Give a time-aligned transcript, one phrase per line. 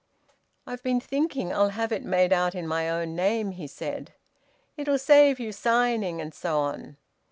[0.65, 4.13] "I've been thinking I'll have it made out in my own name," he said.
[4.75, 6.97] "It'll save you signing, and so on."